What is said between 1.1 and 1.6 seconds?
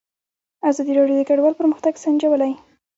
د کډوال